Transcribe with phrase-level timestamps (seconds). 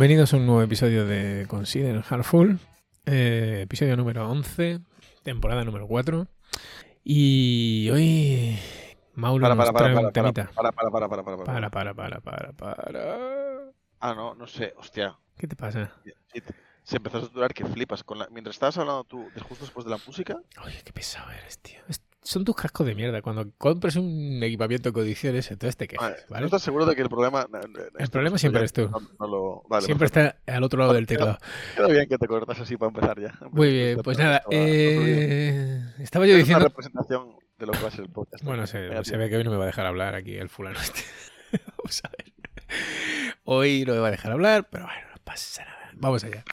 [0.00, 2.58] Bienvenidos a un nuevo episodio de Consider Heartful,
[3.04, 4.80] eh, episodio número 11,
[5.22, 6.26] temporada número 4.
[7.04, 8.58] Y hoy
[9.12, 10.52] Mauro Para, nos para, para, trae para, un para, temita.
[10.54, 11.44] para, para, para, para, para, para.
[11.44, 13.72] Para, para, para, para, para.
[14.00, 15.18] Ah, no, no sé, hostia.
[15.36, 15.92] ¿Qué te pasa?
[16.82, 18.02] Se empezó a saturar que flipas.
[18.02, 18.28] Con la...
[18.30, 21.78] Mientras estabas hablando tú, de justo después de la música, Oye, qué pesado eres, tío.
[21.88, 23.22] Es- Son tus cascos de mierda.
[23.22, 26.44] Cuando compres un equipamiento con ediciones, entonces te ah, quejas, ¿no ¿vale?
[26.46, 27.46] estás seguro de que el problema...
[27.98, 28.88] El problema siempre eres tú.
[28.90, 29.62] No, no lo...
[29.68, 30.38] Vale, Siempre perfecto.
[30.44, 31.38] está al otro lado del teclado.
[31.74, 33.38] Queda bien que te cortas así para empezar ya.
[33.50, 34.36] Muy bien, pues nada.
[34.38, 36.64] Estaba- eh, estaba yo Es una diciendo.
[36.68, 38.44] representación de lo que va a ser el podcast.
[38.44, 41.00] Bueno, se, ve que hoy no me va a dejar hablar aquí el fulano este.
[41.78, 42.32] Vamos a ver.
[43.44, 45.90] Hoy no me va a dejar hablar, pero bueno, no pasa nada.
[45.94, 46.44] Vamos allá.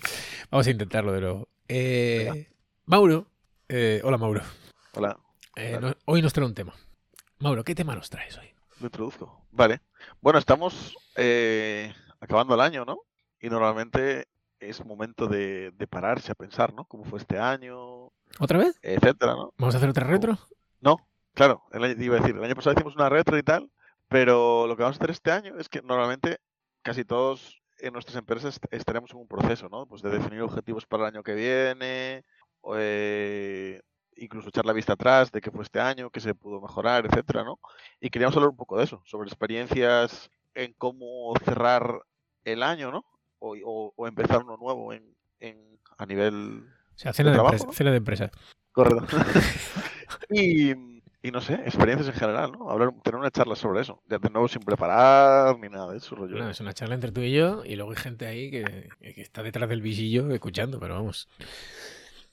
[0.49, 1.49] Vamos a intentarlo de nuevo.
[1.67, 2.47] Eh,
[2.85, 3.27] Mauro.
[3.67, 4.41] eh, hola, Mauro.
[4.93, 5.17] Hola,
[5.57, 5.87] Eh, Vale.
[5.87, 6.73] no- hoy nos trae un tema.
[7.39, 8.47] Mauro, ¿qué tema nos traes hoy?
[8.79, 9.41] me introduzco.
[9.51, 9.81] Vale.
[10.21, 12.99] Bueno, estamos eh, acabando el año, ¿no?
[13.41, 14.27] Y normalmente
[14.59, 16.85] es momento de, de pararse a pensar, ¿no?
[16.85, 18.77] Cómo fue este año, ¿Otra vez?
[18.83, 19.51] etcétera, ¿no?
[19.57, 20.37] ¿Vamos a hacer otra retro?
[20.79, 20.97] No,
[21.33, 23.71] claro, el año, iba a decir, el año pasado hicimos una retro y tal,
[24.09, 26.37] pero lo que vamos a hacer este año es que normalmente
[26.83, 29.87] casi todos en nuestras empresas est- estaremos en un proceso, ¿no?
[29.87, 32.23] Pues de definir objetivos para el año que viene,
[32.75, 33.81] eh,
[34.17, 37.43] incluso echar la vista atrás de qué fue este año, qué se pudo mejorar, etcétera,
[37.43, 37.59] ¿no?
[38.01, 42.01] Y queríamos hablar un poco de eso, sobre experiencias en cómo cerrar
[42.45, 43.05] el año, ¿no?
[43.39, 46.63] O, o- o empezar uno nuevo en, en- a nivel
[46.95, 47.73] O sea, cena ¿De trabajo, empresa, no?
[47.73, 48.31] cena de empresa.
[48.71, 49.17] Correcto.
[50.29, 50.71] y,
[51.21, 52.69] y no sé, experiencias en general, ¿no?
[52.69, 54.01] Hablar, tener una charla sobre eso.
[54.07, 56.37] Ya de nuevo sin preparar ni nada de eso, rollo.
[56.37, 59.21] No, es una charla entre tú y yo y luego hay gente ahí que, que
[59.21, 61.27] está detrás del visillo escuchando, pero vamos.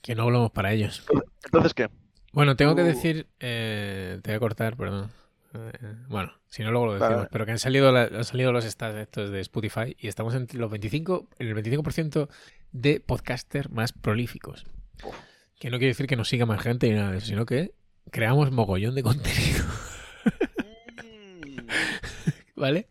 [0.05, 1.03] Que no hablamos para ellos.
[1.45, 1.89] Entonces, ¿qué?
[2.31, 5.09] Bueno, tengo que decir, eh, te voy a cortar, perdón.
[5.55, 5.71] Eh,
[6.09, 7.29] bueno, si no luego lo decimos, vale.
[7.31, 10.47] pero que han salido, la- han salido los stats estos de Spotify y estamos en
[10.53, 12.29] los 25, en el 25%
[12.71, 14.65] de podcasters más prolíficos.
[15.03, 15.15] Uf.
[15.57, 17.73] Que no quiere decir que nos siga más gente ni nada de eso, sino que
[18.11, 19.63] creamos mogollón de contenido,
[21.03, 21.67] Mm,
[22.55, 22.87] ¿vale?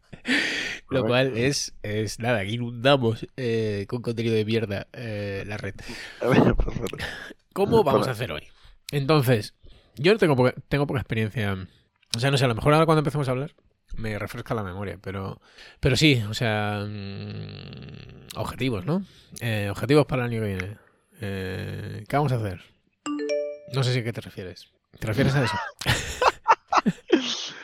[0.90, 5.74] Lo cual es, es nada, que inundamos eh, con contenido de mierda eh, la red.
[6.20, 6.96] a ver, perfecto.
[7.52, 8.42] ¿Cómo vamos a hacer hoy?
[8.90, 9.54] Entonces,
[9.96, 11.56] yo no tengo poca, tengo poca experiencia.
[12.14, 13.54] O sea, no sé, a lo mejor ahora cuando empecemos a hablar
[13.96, 15.40] me refresca la memoria, pero,
[15.80, 19.04] pero sí, o sea, mm, objetivos, ¿no?
[19.40, 20.78] Eh, objetivos para el año que viene.
[21.20, 22.62] Eh, ¿Qué vamos a hacer?
[23.72, 24.70] No sé si a qué te refieres.
[24.98, 25.56] ¿Te refieres a eso?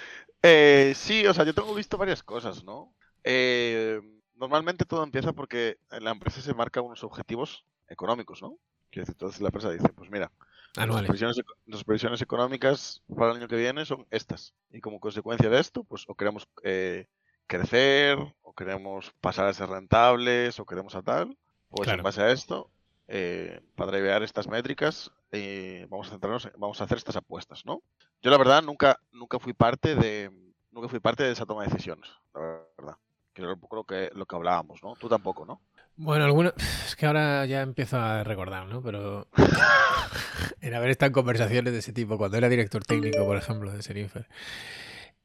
[0.42, 2.94] Eh, sí, o sea, yo tengo visto varias cosas, ¿no?
[3.24, 4.00] Eh,
[4.34, 8.56] normalmente todo empieza porque la empresa se marca unos objetivos económicos, ¿no?
[8.92, 10.30] Entonces la empresa dice, pues mira,
[10.76, 11.08] Nuestras Anuales.
[11.08, 11.36] previsiones,
[11.66, 14.54] nuestras previsiones económicas para el año que viene son estas.
[14.70, 17.06] Y como consecuencia de esto, pues o queremos eh,
[17.48, 21.36] crecer, o queremos pasar a ser rentables, o queremos a tal.
[21.70, 21.98] Pues Claro.
[22.00, 22.70] en base a esto,
[23.08, 27.66] eh, para drivear estas métricas, eh, vamos a centrarnos, en- vamos a hacer estas apuestas,
[27.66, 27.82] ¿no?
[28.22, 30.30] Yo la verdad nunca, nunca fui parte de,
[30.70, 32.40] nunca fui parte de esa toma de decisiones, la
[32.78, 32.96] verdad.
[33.32, 34.94] Que era un poco lo que, lo que hablábamos, ¿no?
[34.96, 35.60] Tú tampoco, ¿no?
[35.96, 36.52] Bueno, alguna...
[36.86, 38.82] Es que ahora ya empiezo a recordar, ¿no?
[38.82, 39.28] Pero
[40.60, 43.82] en haber estado en conversaciones de ese tipo, cuando era director técnico, por ejemplo, de
[43.82, 44.26] Serinfer,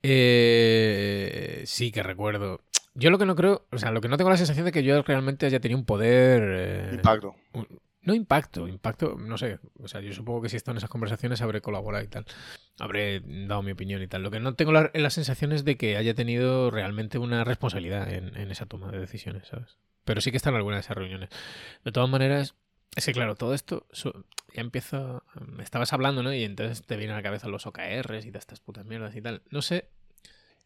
[0.04, 2.62] eh, sí que recuerdo.
[2.94, 4.84] Yo lo que no creo, o sea, lo que no tengo la sensación de que
[4.84, 6.42] yo realmente haya tenido un poder...
[6.46, 7.36] eh, Impacto.
[7.54, 7.68] un-
[8.06, 9.60] no impacto, impacto, no sé.
[9.80, 12.26] O sea, yo supongo que si he en esas conversaciones habré colaborado y tal.
[12.80, 14.22] Habré dado mi opinión y tal.
[14.22, 18.12] Lo que no tengo la, la sensación es de que haya tenido realmente una responsabilidad
[18.14, 19.78] en, esa toma de decisiones, ¿sabes?
[20.04, 21.30] Pero sí que están algunas de esas reuniones.
[21.84, 22.54] De todas maneras,
[22.96, 23.88] es que claro, todo esto
[24.54, 25.24] ya empiezo.
[25.48, 26.32] Me estabas hablando, ¿no?
[26.32, 29.22] Y entonces te vienen a la cabeza los OKRs y de estas putas mierdas y
[29.22, 29.42] tal.
[29.50, 29.90] No sé.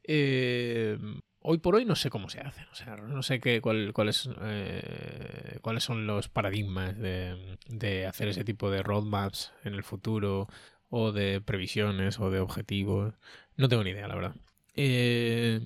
[0.03, 0.97] eh,
[1.41, 2.65] hoy por hoy no sé cómo se hacen.
[2.71, 8.27] O sea, no sé qué, cuál, cuáles, eh, cuáles son los paradigmas de, de hacer
[8.27, 10.47] ese tipo de roadmaps en el futuro
[10.89, 13.13] o de previsiones o de objetivos.
[13.55, 14.35] No tengo ni idea, la verdad.
[14.75, 15.61] Eh,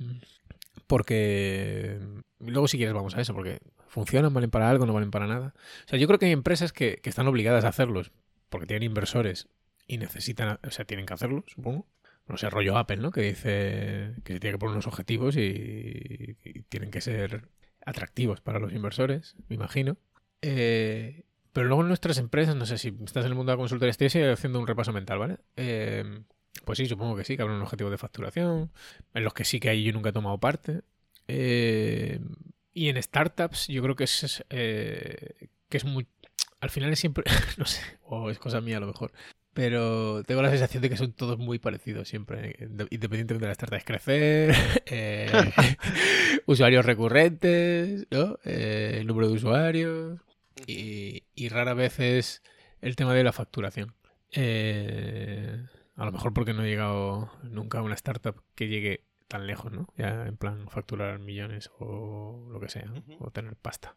[0.87, 1.99] porque
[2.39, 5.53] luego si quieres vamos a eso, porque funcionan, valen para algo, no valen para nada.
[5.85, 8.11] O sea, yo creo que hay empresas que, que están obligadas a hacerlos
[8.49, 9.47] porque tienen inversores
[9.87, 11.87] y necesitan, o sea, tienen que hacerlo, supongo.
[12.27, 13.11] No sé, rollo Apple, ¿no?
[13.11, 16.37] Que dice que tiene que poner unos objetivos y,
[16.69, 17.49] tienen que ser
[17.85, 19.97] atractivos para los inversores, me imagino.
[20.41, 23.61] Eh, pero luego en nuestras empresas, no sé si estás en el mundo de la
[23.61, 25.37] consultoría, estoy haciendo un repaso mental, ¿vale?
[25.55, 26.23] Eh,
[26.65, 28.71] pues sí, supongo que sí, que habrá un objetivo de facturación,
[29.13, 30.81] en los que sí que ahí yo nunca he tomado parte.
[31.27, 32.19] Eh,
[32.73, 36.07] y en startups yo creo que es, eh, que es muy...
[36.59, 37.23] Al final es siempre,
[37.57, 39.11] no sé, o es cosa mía a lo mejor,
[39.53, 43.83] pero tengo la sensación de que son todos muy parecidos siempre, independientemente de las startup.
[43.85, 44.55] crecer,
[44.85, 45.31] eh,
[46.45, 48.39] usuarios recurrentes, ¿no?
[48.43, 50.19] Eh, el número de usuarios
[50.65, 52.41] y, y, rara vez es
[52.81, 53.93] el tema de la facturación.
[54.31, 55.63] Eh,
[55.95, 59.71] a lo mejor porque no he llegado nunca a una startup que llegue tan lejos,
[59.71, 59.87] ¿no?
[59.97, 63.95] Ya en plan facturar millones o lo que sea, o tener pasta.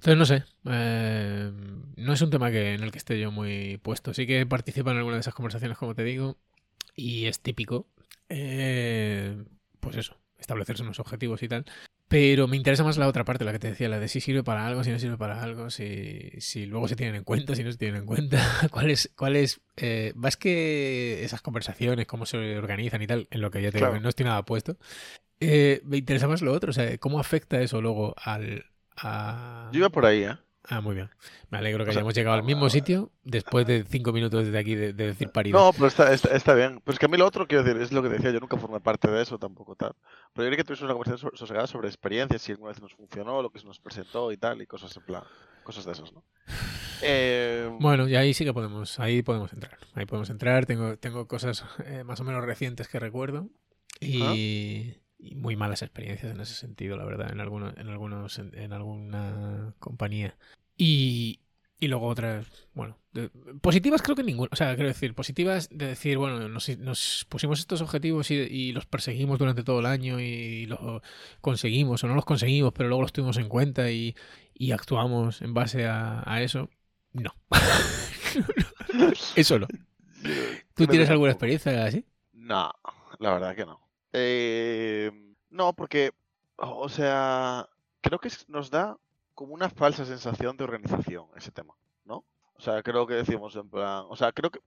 [0.00, 1.52] Entonces no sé, eh,
[1.96, 4.14] no es un tema que, en el que esté yo muy puesto.
[4.14, 6.38] Sí que participo en alguna de esas conversaciones, como te digo,
[6.96, 7.86] y es típico,
[8.30, 9.44] eh,
[9.78, 11.66] pues eso, establecerse unos objetivos y tal.
[12.08, 14.42] Pero me interesa más la otra parte, la que te decía, la de si sirve
[14.42, 17.62] para algo, si no sirve para algo, si, si luego se tienen en cuenta, si
[17.62, 18.42] no se tienen en cuenta.
[18.70, 23.42] ¿Cuál es, cuál es eh, más que esas conversaciones, cómo se organizan y tal, en
[23.42, 24.78] lo que ya te digo, no estoy nada puesto?
[25.42, 28.69] me interesa más lo otro, o sea, cómo afecta eso luego al,
[29.02, 30.36] yo iba por ahí, ¿eh?
[30.68, 31.10] Ah, muy bien.
[31.48, 34.92] Me alegro que hayamos llegado al mismo sitio después de cinco minutos desde aquí de,
[34.92, 35.58] decir parido.
[35.58, 36.80] No, pero está, está, bien.
[36.84, 38.78] Pues que a mí lo otro, quiero decir, es lo que decía, yo nunca formé
[38.78, 39.94] parte de eso tampoco tal.
[40.32, 43.42] Pero yo creo que tuvimos una conversación sosegada sobre experiencias, si alguna vez nos funcionó,
[43.42, 45.22] lo que se nos presentó y tal, y cosas en plan,
[45.64, 46.22] cosas de esas, ¿no?
[47.02, 47.68] Eh...
[47.80, 49.78] Bueno, y ahí sí que podemos, ahí podemos entrar.
[49.94, 50.66] Ahí podemos entrar.
[50.66, 53.48] Tengo, tengo cosas eh, más o menos recientes que recuerdo.
[54.00, 58.72] Y y muy malas experiencias en ese sentido, la verdad, en algunos, en algunos, en,
[58.72, 60.36] alguna compañía.
[60.76, 61.40] Y,
[61.78, 62.98] y luego otras, bueno,
[63.60, 64.48] positivas creo que ninguna.
[64.52, 68.86] O sea, quiero decir, positivas de decir, bueno, nos, nos pusimos estos objetivos y, los
[68.86, 71.02] perseguimos durante todo el año y los
[71.40, 74.16] conseguimos o no los conseguimos, pero luego los tuvimos en cuenta y,
[74.54, 76.70] y actuamos en base a, a eso.
[77.12, 77.34] No.
[79.36, 79.66] eso no.
[80.74, 82.04] ¿Tú tienes alguna experiencia así?
[82.32, 82.72] No,
[83.18, 83.89] la verdad que no.
[84.12, 85.10] Eh,
[85.50, 86.12] no, porque,
[86.56, 87.68] o sea,
[88.00, 88.96] creo que nos da
[89.34, 91.74] como una falsa sensación de organización ese tema,
[92.04, 92.24] ¿no?
[92.54, 94.60] O sea, creo que decimos en plan, o sea, creo que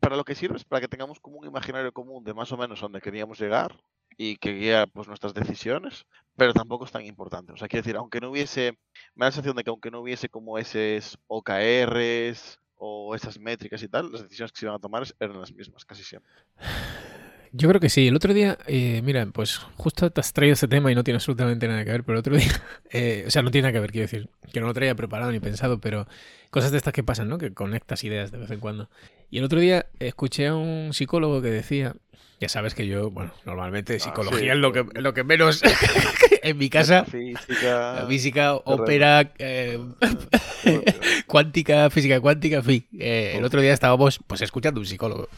[0.00, 2.56] para lo que sirve es para que tengamos como un imaginario común de más o
[2.56, 3.76] menos donde queríamos llegar
[4.16, 6.06] y que guía pues nuestras decisiones,
[6.36, 7.52] pero tampoco es tan importante.
[7.52, 8.78] O sea, quiero decir, aunque no hubiese,
[9.14, 13.82] me da la sensación de que aunque no hubiese como esos OKRs o esas métricas
[13.82, 16.32] y tal, las decisiones que se iban a tomar eran las mismas, casi siempre.
[17.54, 18.08] Yo creo que sí.
[18.08, 21.16] El otro día, eh, mira, pues justo te has traído ese tema y no tiene
[21.16, 23.80] absolutamente nada que ver, pero el otro día, eh, o sea, no tiene nada que
[23.80, 26.08] ver, quiero decir, que no lo traía preparado ni pensado, pero
[26.50, 27.38] cosas de estas que pasan, ¿no?
[27.38, 28.88] Que conectas ideas de vez en cuando.
[29.30, 31.94] Y el otro día escuché a un psicólogo que decía,
[32.40, 35.62] ya sabes que yo, bueno, normalmente ah, psicología es lo que, lo que menos
[36.42, 37.04] en mi casa.
[37.10, 38.06] Física.
[38.08, 39.78] Física, ópera, eh,
[41.26, 42.86] cuántica, física cuántica, en fin.
[42.92, 45.28] el otro día estábamos pues escuchando un psicólogo.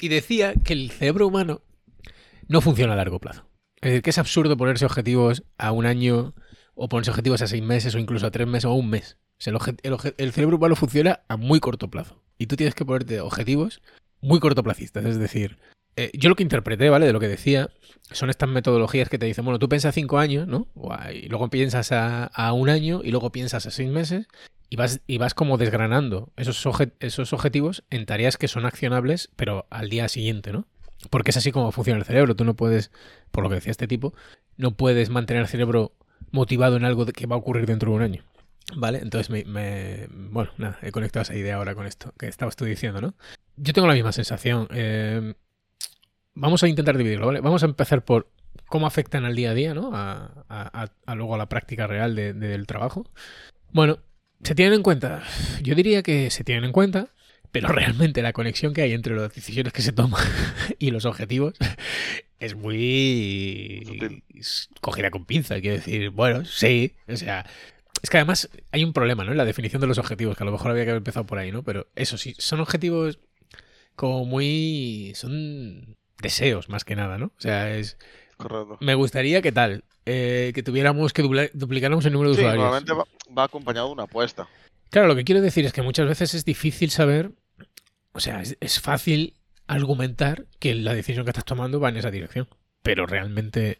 [0.00, 1.62] Y decía que el cerebro humano
[2.48, 3.46] no funciona a largo plazo.
[3.80, 6.34] Es decir, que es absurdo ponerse objetivos a un año
[6.74, 9.18] o ponerse objetivos a seis meses o incluso a tres meses o a un mes.
[9.38, 12.22] el, cerebro humano funciona a muy corto plazo.
[12.38, 13.82] Y tú tienes que ponerte objetivos
[14.20, 15.04] muy cortoplacistas.
[15.04, 15.58] Es decir,
[15.96, 17.06] eh, yo lo que interpreté, ¿vale?
[17.06, 17.70] De lo que decía,
[18.10, 20.68] son estas metodologías que te dicen, bueno, tú piensas cinco años, ¿no?
[21.12, 24.26] Y luego piensas a, a un año y luego piensas a seis meses
[24.68, 26.66] y vas, y vas como desgranando esos,
[27.00, 30.66] esos objetivos en tareas que son accionables, pero al día siguiente, ¿no?
[31.10, 32.34] Porque es así como funciona el cerebro.
[32.34, 32.90] Tú no puedes,
[33.30, 34.14] por lo que decía este tipo,
[34.56, 35.92] no puedes mantener el cerebro
[36.30, 38.22] motivado en algo que va a ocurrir dentro de un año.
[38.74, 38.98] ¿Vale?
[38.98, 43.00] Entonces me, bueno, nada, he conectado esa idea ahora con esto que estabas tú diciendo,
[43.00, 43.14] ¿no?
[43.56, 44.66] Yo tengo la misma sensación.
[44.72, 45.34] Eh,
[46.34, 47.40] vamos a intentar dividirlo, ¿vale?
[47.40, 48.28] Vamos a empezar por
[48.68, 49.90] cómo afectan al día a día, ¿no?
[49.94, 53.08] A, luego a la práctica real del trabajo.
[53.70, 53.98] Bueno,
[54.46, 55.24] ¿Se tienen en cuenta?
[55.60, 57.08] Yo diría que se tienen en cuenta,
[57.50, 60.22] pero realmente la conexión que hay entre las decisiones que se toman
[60.78, 61.54] y los objetivos
[62.38, 63.82] es muy
[64.80, 65.60] cogida con pinza.
[65.60, 67.44] Quiero decir, bueno, sí, o sea,
[68.00, 69.32] es que además hay un problema, ¿no?
[69.32, 71.38] En la definición de los objetivos, que a lo mejor había que haber empezado por
[71.38, 71.64] ahí, ¿no?
[71.64, 73.18] Pero eso sí, son objetivos
[73.96, 75.10] como muy...
[75.16, 77.32] son deseos más que nada, ¿no?
[77.36, 77.98] O sea, es...
[78.36, 78.78] Correcto.
[78.80, 81.22] Me gustaría que tal, eh, que tuviéramos que
[81.52, 82.62] duplicáramos el número de usuarios.
[82.62, 82.92] Normalmente
[83.36, 84.48] va, acompañado de una apuesta.
[84.90, 87.32] Claro, lo que quiero decir es que muchas veces es difícil saber,
[88.12, 89.34] o sea, es, fácil
[89.66, 92.46] argumentar que la decisión que estás tomando va en esa dirección,
[92.82, 93.78] pero realmente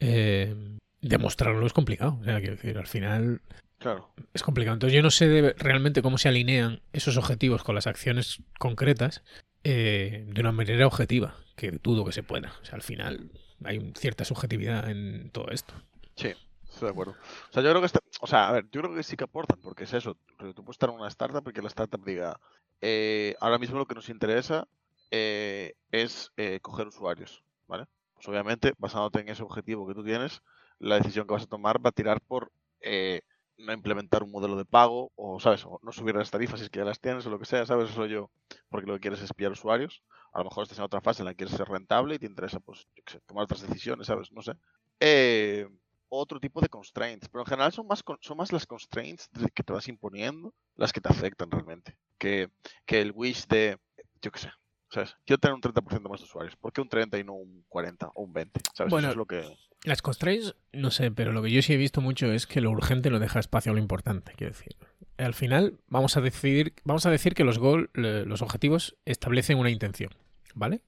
[0.00, 0.54] eh,
[1.02, 2.18] demostrarlo es complicado.
[2.22, 3.42] O sea, quiero decir, al final
[3.78, 4.08] claro.
[4.32, 4.76] es complicado.
[4.76, 9.22] Entonces yo no sé realmente cómo se alinean esos objetivos con las acciones concretas
[9.62, 12.54] eh, de una manera objetiva, que dudo que se pueda.
[12.62, 13.30] O sea, al final
[13.64, 15.74] hay cierta subjetividad en todo esto.
[16.16, 16.32] Sí,
[16.68, 17.12] estoy de acuerdo.
[17.50, 19.58] O sea, yo creo que, o sea, a ver, yo creo que sí que aportan,
[19.60, 20.16] porque es eso.
[20.38, 22.38] Tú puedes estar en una startup y que la startup diga,
[22.80, 24.66] eh, ahora mismo lo que nos interesa
[25.10, 27.86] eh, es eh, coger usuarios, ¿vale?
[28.14, 30.42] Pues obviamente, basándote en ese objetivo que tú tienes,
[30.78, 32.50] la decisión que vas a tomar va a tirar por
[32.82, 33.20] no
[33.58, 35.64] implementar un modelo de pago o, ¿sabes?
[35.64, 37.66] O no subir las tarifas si es que ya las tienes o lo que sea,
[37.66, 37.90] ¿sabes?
[37.90, 38.30] Eso yo,
[38.68, 40.02] porque lo que quieres es pillar usuarios.
[40.32, 42.26] A lo mejor estás en otra fase en la que quieres ser rentable y te
[42.26, 44.30] interesa, pues, yo qué sé, tomar otras decisiones, ¿sabes?
[44.32, 44.52] No sé.
[45.00, 45.66] Eh,
[46.08, 49.72] otro tipo de constraints, pero en general son más, son más las constraints que te
[49.72, 52.50] vas imponiendo las que te afectan realmente, que,
[52.84, 53.78] que el wish de,
[54.20, 54.50] yo qué sé,
[54.90, 55.16] ¿sabes?
[55.24, 58.10] Quiero tener un 30% más de usuarios, ¿por qué un 30 y no un 40
[58.14, 58.60] o un 20?
[58.74, 58.90] ¿Sabes?
[58.90, 59.56] Bueno, Eso es lo que...
[59.86, 62.72] Las constraints, no sé, pero lo que yo sí he visto mucho es que lo
[62.72, 64.74] urgente no deja espacio a lo importante, quiero decir.
[65.16, 67.60] Al final vamos a decidir, vamos a decir que los
[67.94, 70.10] los objetivos establecen una intención,
[70.54, 70.82] ¿vale?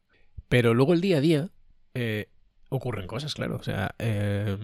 [0.49, 1.51] Pero luego el día a día
[1.95, 2.29] eh,
[2.71, 3.55] ocurren cosas, claro.
[3.55, 4.59] O sea, eh,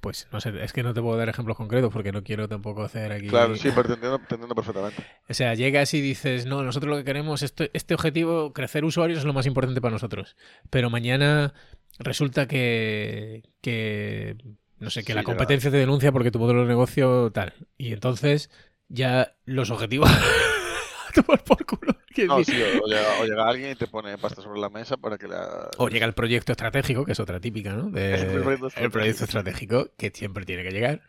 [0.00, 2.82] pues no sé, es que no te puedo dar ejemplos concretos porque no quiero tampoco
[2.82, 3.28] hacer aquí.
[3.28, 5.04] Claro, sí, pero te entiendo, te entiendo perfectamente.
[5.28, 9.20] O sea, llegas y dices, no, nosotros lo que queremos, este, este objetivo, crecer usuarios
[9.20, 10.36] es lo más importante para nosotros.
[10.70, 11.52] Pero mañana
[11.98, 14.36] resulta que, que
[14.78, 17.54] no sé, que Sí, la competencia te denuncia porque tu modelo de negocio tal.
[17.76, 18.50] Y entonces
[18.88, 20.10] ya los objetivos
[21.08, 21.96] a tomar por culo.
[22.26, 25.16] No, sí, o, llega, o llega alguien y te pone pasta sobre la mesa para
[25.18, 25.68] que la...
[25.78, 27.90] O llega el proyecto estratégico, que es otra típica, ¿no?
[27.90, 31.02] De- El proyecto el proyecto estratégico, que siempre tiene que llegar.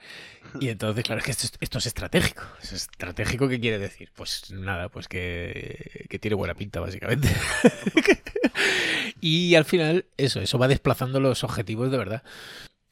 [0.59, 2.43] Y entonces, claro, es que esto, es- esto es estratégico.
[2.61, 4.11] ¿Es estratégico qué quiere decir?
[4.15, 7.29] Pues nada, pues que, que tiene buena pinta, básicamente.
[9.21, 12.23] y al final, eso, eso va desplazando los objetivos de verdad.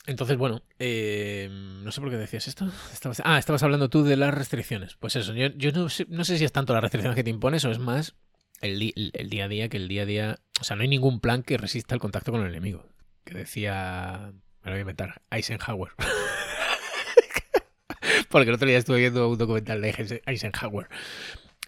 [0.08, 2.68] Entonces, bueno, eh, no sé por qué decías esto.
[2.94, 4.96] Estabas, ah, estabas hablando tú de las restricciones.
[4.96, 6.06] Pues eso, yo, no, sé,
[6.38, 8.16] si es tanto las restricciones que te impones o es más
[8.62, 10.40] el, di- el día a día, que el día a día...
[10.60, 12.86] O sea, no hay ningún plan que resista el contacto con el enemigo.
[13.26, 14.32] Que decía...
[14.64, 15.22] Me lo voy a inventar.
[15.30, 15.92] Eisenhower.
[18.30, 20.88] Porque el otro día estuve viendo un documental de Eisen- Eisenhower.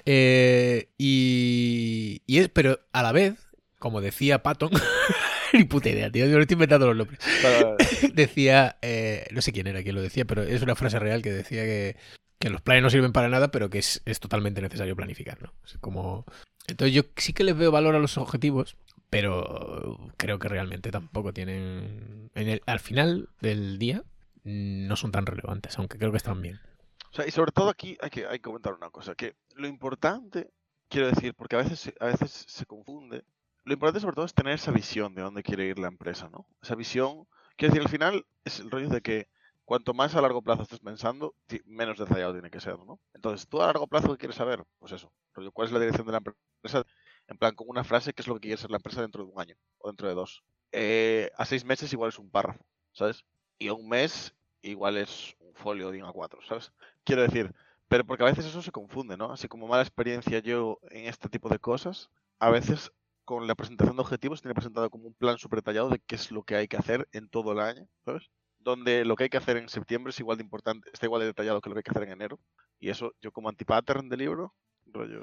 [0.05, 3.35] Eh, y, y es, pero a la vez,
[3.79, 4.71] como decía Patton,
[5.53, 7.19] ni puta idea, tío, yo no estoy inventando los nombres.
[8.13, 11.31] Decía, eh, no sé quién era quien lo decía, pero es una frase real que
[11.31, 11.97] decía que,
[12.37, 15.53] que los planes no sirven para nada, pero que es, es totalmente necesario planificar, ¿no?
[15.65, 16.25] Es como...
[16.67, 18.77] Entonces yo sí que les veo valor a los objetivos,
[19.09, 22.29] pero creo que realmente tampoco tienen...
[22.35, 24.03] En el, al final del día
[24.43, 26.59] no son tan relevantes, aunque creo que están bien.
[27.11, 29.67] O sea, y sobre todo aquí hay que, hay que comentar una cosa, que lo
[29.67, 30.51] importante,
[30.89, 33.23] quiero decir, porque a veces, a veces se confunde,
[33.63, 36.47] lo importante sobre todo es tener esa visión de dónde quiere ir la empresa, ¿no?
[36.61, 39.27] Esa visión, quiero decir, al final es el rollo de que
[39.65, 41.35] cuanto más a largo plazo estés pensando,
[41.65, 42.99] menos detallado tiene que ser, ¿no?
[43.13, 44.63] Entonces, tú a largo plazo, ¿qué quieres saber?
[44.79, 46.83] Pues eso, rollo, ¿cuál es la dirección de la empresa?
[47.27, 49.31] En plan, con una frase, ¿qué es lo que quiere ser la empresa dentro de
[49.31, 50.43] un año o dentro de dos?
[50.71, 53.23] Eh, a seis meses igual es un párrafo, ¿sabes?
[53.59, 56.71] Y a un mes igual es un folio de un A4, ¿sabes?
[57.03, 57.53] Quiero decir,
[57.87, 59.31] pero porque a veces eso se confunde, ¿no?
[59.31, 62.91] Así como mala experiencia yo en este tipo de cosas, a veces
[63.29, 66.31] con la presentación de objetivos tiene presentado como un plan súper detallado de qué es
[66.31, 68.31] lo que hay que hacer en todo el año, ¿sabes?
[68.57, 71.27] Donde lo que hay que hacer en septiembre es igual de importante, está igual de
[71.27, 72.39] detallado que lo que hay que hacer en enero.
[72.79, 74.55] Y eso, yo como antipattern de libro,
[74.87, 75.21] rollo...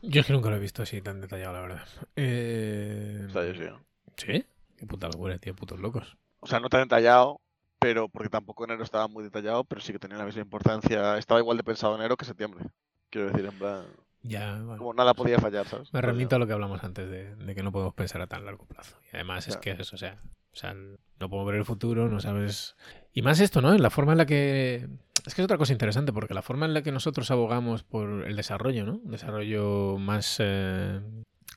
[0.00, 1.88] Yo es que nunca lo he visto así tan detallado, la verdad.
[2.16, 3.26] Eh...
[3.28, 3.84] O sea, yo sí, ¿no?
[4.16, 4.46] ¿Sí?
[4.78, 6.16] Qué puta locura, tío, putos locos.
[6.40, 7.42] O sea, no tan detallado,
[7.78, 11.18] pero porque tampoco enero estaba muy detallado, pero sí que tenía la misma importancia.
[11.18, 12.64] Estaba igual de pensado enero que septiembre.
[13.10, 13.84] Quiero decir, en plan,
[14.26, 14.78] Ya, bueno.
[14.78, 15.92] como nada podía fallar, ¿sabes?
[15.92, 18.44] Me remito a lo que hablamos antes de, de que no podemos pensar a tan
[18.44, 18.96] largo plazo.
[19.12, 20.18] Y además es que es eso, o sea,
[20.56, 22.76] o sea, no podemos ver el futuro, no sabes.
[23.12, 23.74] Y más esto, ¿no?
[23.74, 24.88] En la forma en la que.
[25.26, 28.24] Es que es otra cosa interesante, porque la forma en la que nosotros abogamos por
[28.26, 29.00] el desarrollo, ¿no?
[29.04, 31.00] Un desarrollo más eh,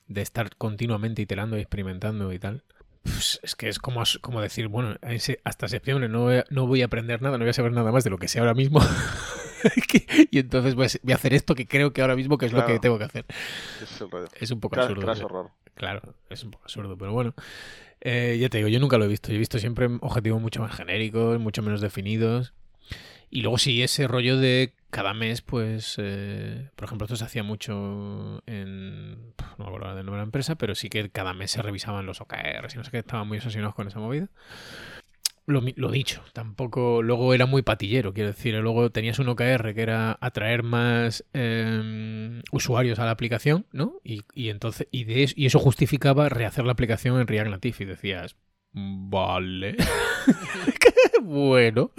[0.06, 2.64] de estar continuamente iterando y experimentando y tal.
[3.02, 4.96] Pues, es que es como, como decir, bueno,
[5.44, 7.90] hasta septiembre no voy, a, no voy a aprender nada, no voy a saber nada
[7.92, 8.80] más de lo que sé ahora mismo.
[10.30, 12.52] Y entonces voy a, voy a hacer esto que creo que ahora mismo que es
[12.52, 12.80] lo que Claro.
[12.80, 13.26] tengo que hacer.
[14.40, 15.12] Es un poco absurdo.
[15.26, 15.50] horror.
[15.74, 17.34] Claro, es un poco absurdo, pero bueno.
[18.00, 19.28] Eh, ya te digo, yo nunca lo he visto.
[19.28, 22.54] Yo he visto siempre objetivos mucho más genéricos, mucho menos definidos.
[23.30, 27.44] Y luego sí, ese rollo de cada mes, pues, eh, por ejemplo, esto se hacía
[27.44, 29.34] mucho en...
[29.56, 32.06] No me acuerdo del nombre de la empresa, pero sí que cada mes se revisaban
[32.06, 34.28] los OKRs y no sé qué, estaban muy obsesionados con esa movida.
[35.46, 40.16] Lo, dicho, tampoco luego era muy patillero, quiero decir, luego tenías un OKR que era
[40.20, 43.94] atraer más eh, usuarios a la aplicación, ¿no?
[44.04, 47.76] Y, y entonces y, de eso, y eso justificaba rehacer la aplicación en React Native
[47.80, 48.36] y decías,
[48.72, 49.76] vale,
[51.22, 51.90] bueno,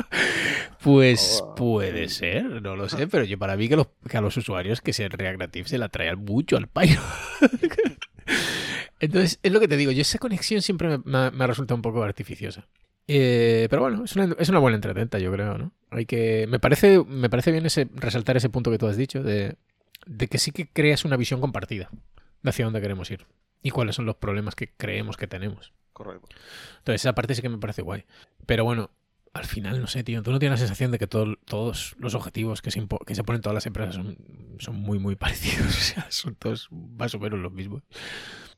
[0.83, 1.55] pues Oh.
[1.55, 4.81] puede ser, no lo sé, pero yo para mí que, los, que a los usuarios
[4.81, 7.01] que sean React Native se la traían mucho al pairo.
[8.99, 11.47] Entonces, es lo que te digo, yo esa conexión siempre me, me ha- me ha
[11.47, 12.67] resultado un poco artificiosa.
[13.07, 15.71] Eh, pero bueno, es una, es una buena entretenta, yo creo, ¿no?
[15.89, 16.45] Hay que.
[16.47, 19.55] Me parece, me parece bien ese, resaltar ese punto que tú has dicho, de,
[20.05, 21.89] de que sí que creas una visión compartida
[22.43, 23.25] de hacia dónde queremos ir.
[23.63, 25.73] Y cuáles son los problemas que creemos que tenemos.
[25.93, 26.27] Correcto.
[26.79, 28.05] Entonces, esa parte sí que me parece guay.
[28.45, 28.91] Pero bueno,
[29.33, 32.61] al final, no sé, tío, tú no tienes la sensación de que todos los objetivos
[32.61, 34.17] que se, que se ponen todas las empresas son,
[34.59, 35.67] son muy, muy parecidos.
[35.67, 37.83] O sea, son todos más o menos los mismos.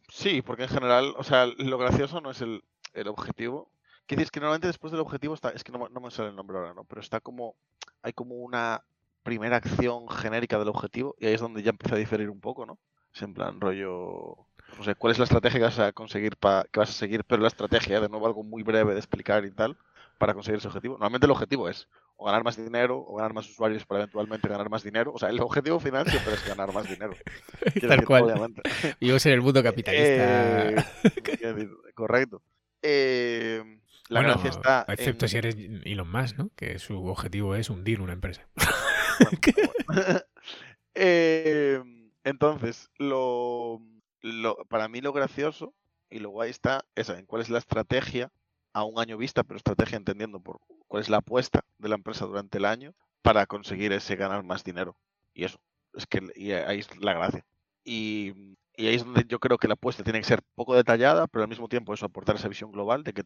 [0.10, 2.64] Sí, porque en general, o sea, lo gracioso no es el,
[2.94, 3.72] el objetivo.
[4.06, 6.36] Que dices que normalmente después del objetivo está, es que no, no me sale el
[6.36, 6.84] nombre ahora, ¿no?
[6.84, 7.56] Pero está como,
[8.02, 8.84] hay como una
[9.24, 12.66] primera acción genérica del objetivo y ahí es donde ya empieza a diferir un poco,
[12.66, 12.78] ¿no?
[13.16, 16.66] Es en plan rollo, no sé, ¿cuál es la estrategia que vas a conseguir, para
[16.66, 17.24] que vas a seguir?
[17.24, 19.78] Pero la estrategia, de nuevo, algo muy breve de explicar y tal,
[20.24, 20.94] para conseguir ese objetivo.
[20.94, 24.70] Normalmente el objetivo es o ganar más dinero o ganar más usuarios para eventualmente ganar
[24.70, 25.12] más dinero.
[25.14, 27.14] O sea, el objetivo final siempre es ganar más dinero.
[27.90, 28.24] Tal cual.
[28.24, 28.62] Obviamente.
[29.02, 30.70] En el mundo capitalista.
[30.70, 32.42] Eh, correcto.
[32.82, 34.86] Eh, la gracia está.
[34.88, 36.52] Excepto si eres Elon Musk, ¿no?
[36.56, 38.48] Que su objetivo es hundir una empresa.
[40.96, 41.84] eh,
[42.24, 43.82] entonces, lo,
[44.70, 45.76] para mí lo gracioso
[46.10, 48.32] y lo guay está esa, en cuál es la estrategia
[48.74, 52.26] a un año vista, pero estrategia entendiendo por cuál es la apuesta de la empresa
[52.26, 54.96] durante el año para conseguir ese ganar más dinero.
[55.34, 55.60] Y eso,
[55.96, 56.20] es que
[56.68, 57.46] ahí es la gracia.
[57.86, 58.34] Y,
[58.78, 61.50] ahí es donde yo creo que la apuesta tiene que ser poco detallada, pero al
[61.50, 63.24] mismo tiempo eso, aportar esa visión global de que,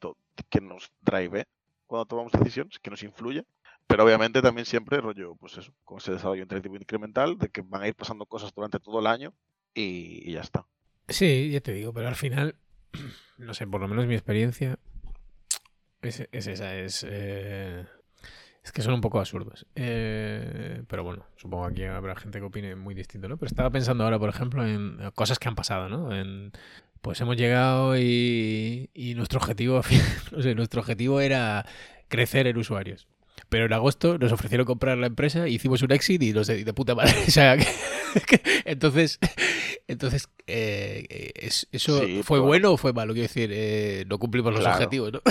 [0.50, 1.46] que nos drive
[1.88, 3.46] cuando tomamos decisiones, que nos influye.
[3.88, 7.84] Pero obviamente también siempre rollo, pues eso, con ese desarrollo interactivo incremental, de que van
[7.84, 9.34] a ir pasando cosas durante todo el año
[9.74, 10.66] y, ya está.
[11.08, 12.56] Sí, ya te digo, pero al final,
[13.38, 14.78] no sé, por lo menos mi experiencia
[16.08, 17.06] es, esa, es...
[17.08, 17.86] Eh,
[18.64, 19.66] es que son un poco absurdos.
[19.76, 23.38] Eh, pero bueno, supongo que aquí habrá gente que opine muy distinto, ¿no?
[23.38, 26.14] Pero estaba pensando ahora, por ejemplo, en cosas que han pasado, ¿no?
[26.14, 26.52] En,
[27.02, 29.82] pues hemos llegado y, y nuestro objetivo,
[30.32, 31.66] no sé, nuestro objetivo era
[32.10, 33.08] crecer en usuarios.
[33.50, 36.74] Pero en agosto nos ofrecieron comprar la empresa, hicimos un exit y los de, de
[36.74, 37.14] puta madre.
[37.28, 37.56] O sea,
[38.66, 39.20] entonces,
[39.88, 41.32] entonces eh,
[41.72, 43.14] ¿eso fue bueno o fue malo?
[43.14, 45.22] Quiero decir, eh, no cumplimos los objetivos, ¿no?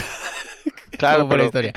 [0.96, 1.72] Claro, pero historia.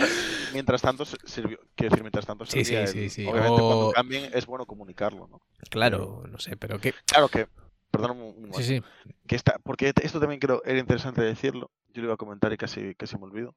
[0.54, 4.46] mientras tanto sirvió, quiero decir, mientras tanto sí, sí, sí, sí, Obviamente cuando cambien es
[4.46, 5.42] bueno comunicarlo, ¿no?
[5.70, 6.94] Claro, no sé, pero que...
[7.06, 7.48] Claro que,
[7.92, 8.84] perdón un, sí, sí.
[9.28, 12.58] Que está, porque esto también creo era interesante decirlo, yo lo iba a comentar y
[12.58, 13.56] casi, casi me olvido,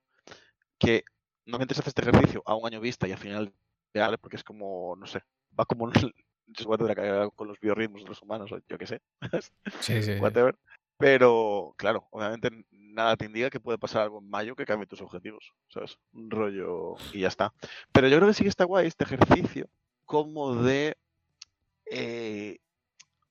[0.78, 1.04] que
[1.46, 3.52] normalmente se hace este ejercicio a un año vista y al final
[3.94, 5.20] real, porque es como, no sé,
[5.58, 5.90] va como
[7.34, 9.00] con los biorritmos de los humanos, yo qué sé.
[9.80, 10.12] Sí, sí.
[10.98, 15.00] Pero, claro, obviamente nada te indica que puede pasar algo en mayo que cambie tus
[15.00, 15.98] objetivos, ¿sabes?
[16.12, 17.52] Un rollo y ya está.
[17.92, 19.68] Pero yo creo que sí que está guay este ejercicio
[20.04, 20.96] como de
[21.90, 22.58] eh,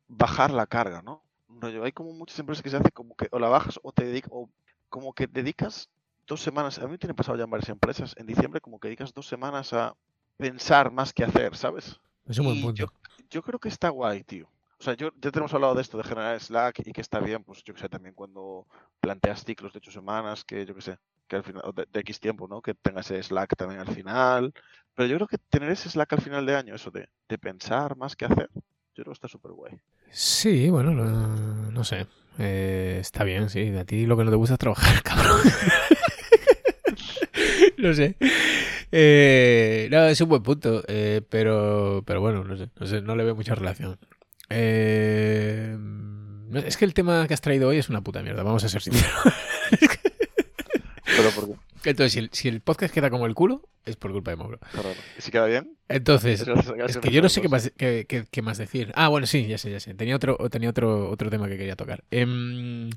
[0.07, 1.23] bajar la carga, ¿no?
[1.47, 1.83] Un rollo.
[1.83, 4.31] Hay como muchas empresas que se hace como que o la bajas o te dedicas,
[4.33, 4.49] o
[4.89, 5.89] como que dedicas
[6.27, 8.87] dos semanas, a mí me tiene pasado ya en varias empresas, en diciembre como que
[8.87, 9.95] dedicas dos semanas a
[10.37, 11.99] pensar más que hacer, ¿sabes?
[12.25, 12.91] Es un buen punto.
[13.29, 14.47] Yo, creo que está guay, tío.
[14.81, 17.43] O sea, yo, ya tenemos hablado de esto, de generar Slack y que está bien,
[17.43, 18.65] pues yo que sé, también cuando
[18.99, 22.47] planteas ciclos de ocho semanas, que yo que sé, que al final, de, X tiempo,
[22.47, 22.63] ¿no?
[22.63, 24.51] Que tengas ese Slack también al final.
[24.95, 27.95] Pero yo creo que tener ese Slack al final de año, eso de, de pensar
[27.95, 29.79] más que hacer, yo creo que está súper guay.
[30.09, 32.07] Sí, bueno, no, sé.
[32.39, 33.77] Eh, está bien, sí.
[33.77, 35.41] A ti lo que no te gusta es trabajar, cabrón.
[37.77, 38.17] no sé.
[38.91, 43.15] Eh, no, es un buen punto, eh, pero, pero bueno, no sé, no sé, no
[43.15, 43.99] le veo mucha relación.
[44.51, 45.77] Eh,
[46.65, 48.81] es que el tema que has traído hoy es una puta mierda, vamos a ser
[48.81, 49.11] sinceros.
[51.05, 51.70] ¿Pero por qué?
[51.83, 54.59] Entonces, si el, podcast queda como el culo, es por culpa de Mauro.
[55.17, 55.77] ¿Y si queda bien?
[55.87, 56.45] Entonces,
[56.87, 58.91] es que yo no sé qué más, qué, qué, más, decir.
[58.95, 59.93] Ah, bueno, sí, ya sé, ya sé.
[59.93, 62.03] Tenía otro, tenía otro, otro tema que quería tocar.
[62.11, 62.89] Eh,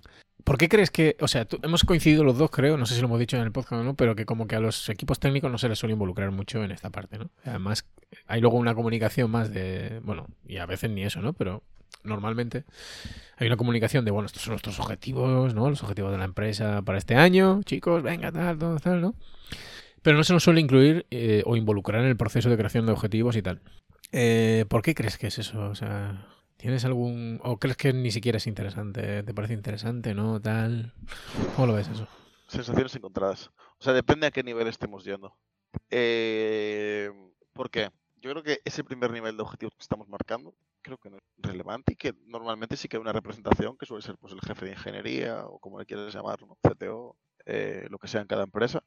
[0.45, 3.07] ¿Por qué crees que, o sea, hemos coincidido los dos, creo, no sé si lo
[3.07, 5.51] hemos dicho en el podcast o no, pero que como que a los equipos técnicos
[5.51, 7.31] no se les suele involucrar mucho en esta parte, ¿no?
[7.45, 7.87] Además,
[8.27, 11.33] hay luego una comunicación más de, bueno, y a veces ni eso, ¿no?
[11.33, 11.63] Pero
[12.05, 12.65] normalmente
[13.37, 15.69] hay una comunicación de, bueno, estos son nuestros objetivos, ¿no?
[15.69, 19.15] Los objetivos de la empresa para este año, chicos, venga, tal, todo, tal, ¿no?
[20.03, 22.93] Pero no se nos suele incluir eh, o involucrar en el proceso de creación de
[22.93, 23.61] objetivos y tal.
[24.13, 25.71] Eh, ¿Por qué crees que es eso?
[25.71, 26.29] O sea,
[26.65, 27.41] ¿Tienes algún...
[27.43, 29.23] o crees que ni siquiera es interesante?
[29.23, 30.41] ¿Te parece interesante, no?
[30.41, 30.95] Tal...
[31.57, 32.09] ¿Cómo lo ves eso?
[32.47, 33.51] Sensaciones encontradas.
[33.79, 35.37] O sea, depende a qué nivel estemos yendo.
[35.91, 37.11] Eh,
[37.53, 37.91] ¿Por qué?
[38.25, 41.23] Yo creo que ese primer nivel de objetivos que estamos marcando creo que no es
[41.37, 44.65] relevante y que normalmente sí que hay una representación que suele ser pues el jefe
[44.65, 46.57] de ingeniería o como le quieras llamar, ¿no?
[46.63, 48.83] CTO, eh, lo que sea en cada empresa.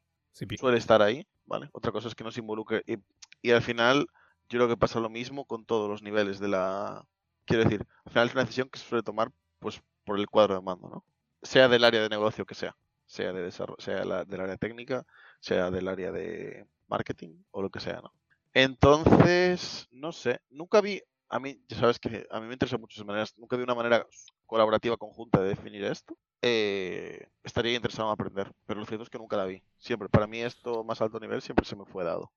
[0.57, 1.69] suele estar ahí, ¿vale?
[1.71, 2.97] Otra cosa es que nos involucre y,
[3.43, 4.07] y al final
[4.49, 7.05] yo creo que pasa lo mismo con todos los niveles de la,
[7.45, 10.55] Quiero decir, al final es una decisión que se suele tomar pues por el cuadro
[10.55, 11.05] de mando, ¿no?
[11.43, 15.05] Sea del área de negocio que sea, sea de desarrollo, sea del área técnica,
[15.41, 18.16] sea del área de marketing o lo que sea, ¿no?
[18.59, 23.05] Entonces, no sé, nunca vi, a mí, ya sabes que a mí me interesa mucho
[23.05, 24.07] maneras, nunca vi una manera
[24.47, 26.17] colaborativa conjunta de definir esto.
[26.41, 28.51] eh, estaría interesado en aprender.
[28.65, 29.61] Pero lo cierto es que nunca la vi.
[29.77, 32.31] Siempre, para mí esto más alto nivel siempre se me fue dado.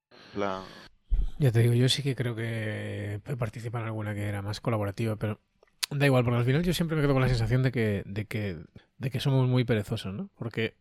[1.38, 4.60] Ya te digo, yo sí que creo que he participado en alguna que era más
[4.60, 5.40] colaborativa, pero
[5.88, 8.26] da igual, porque al final yo siempre me quedo con la sensación de que, de
[8.26, 8.58] que,
[8.98, 10.28] de que somos muy perezosos, ¿no?
[10.36, 10.74] Porque,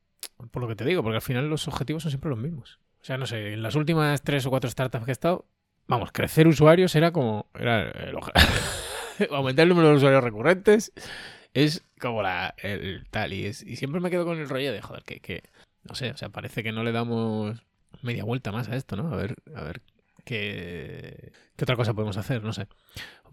[0.52, 2.78] por lo que te digo, porque al final los objetivos son siempre los mismos.
[3.02, 5.46] O sea, no sé, en las últimas tres o cuatro startups que he estado,
[5.88, 7.48] vamos, crecer usuarios era como.
[7.54, 8.16] Era el
[9.32, 10.92] aumentar el número de usuarios recurrentes
[11.54, 13.34] es como la el tal.
[13.34, 15.44] Y, es, y siempre me quedo con el rollo de, joder, que, que.
[15.84, 17.64] No sé, o sea, parece que no le damos
[18.02, 19.12] media vuelta más a esto, ¿no?
[19.12, 19.82] A ver, a ver
[20.26, 22.68] qué, qué otra cosa podemos hacer, no sé.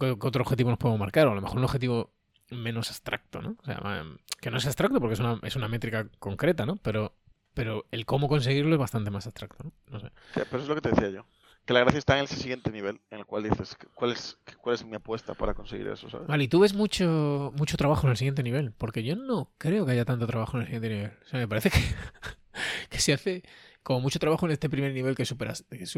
[0.00, 1.26] ¿Qué, qué otro objetivo nos podemos marcar?
[1.26, 2.12] O a lo mejor un objetivo
[2.50, 3.56] menos abstracto, ¿no?
[3.60, 4.04] O sea,
[4.40, 6.76] que no es abstracto porque es una, es una métrica concreta, ¿no?
[6.76, 7.14] Pero,
[7.56, 9.72] pero el cómo conseguirlo es bastante más abstracto, ¿no?
[9.88, 10.08] No sé.
[10.34, 11.24] Sí, pero es lo que te decía yo.
[11.64, 14.74] Que la gracia está en ese siguiente nivel, en el cual dices, ¿cuál es, cuál
[14.76, 16.08] es mi apuesta para conseguir eso?
[16.10, 16.28] ¿sabes?
[16.28, 19.84] Vale, y tú ves mucho, mucho trabajo en el siguiente nivel, porque yo no creo
[19.86, 21.12] que haya tanto trabajo en el siguiente nivel.
[21.24, 21.78] O sea, me parece que,
[22.90, 23.42] que se hace
[23.82, 25.96] como mucho trabajo en este primer nivel que es súper que es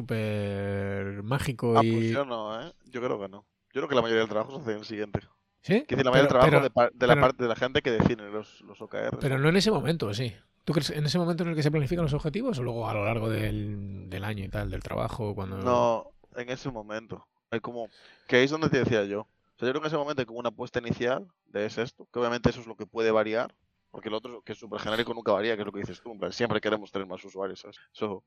[1.24, 1.92] mágico Ah, y...
[1.92, 2.72] pues yo no, ¿eh?
[2.86, 3.44] Yo creo que no.
[3.74, 5.20] Yo creo que la mayoría del trabajo se hace en el siguiente.
[5.60, 5.84] ¿Sí?
[5.86, 7.82] Quiero decir, la mayoría del trabajo pero- de, de la pero- parte de la gente
[7.82, 9.18] que define los, los OKRs.
[9.20, 10.34] Pero no en ese momento, sí.
[10.68, 12.92] ¿Tú crees en ese momento en el que se planifican los objetivos o luego a
[12.92, 15.56] lo largo del, del año y tal, del trabajo, cuando...
[15.56, 17.26] No, en ese momento.
[17.50, 17.88] Hay como.
[18.26, 19.22] Que es donde te decía yo.
[19.22, 21.78] O sea, yo creo que en ese momento hay como una apuesta inicial de es
[21.78, 22.06] esto.
[22.12, 23.54] Que obviamente eso es lo que puede variar.
[23.90, 26.14] Porque el otro, que es súper genérico, nunca varía, que es lo que dices tú.
[26.32, 27.64] siempre queremos tener más usuarios.
[27.90, 28.22] Eso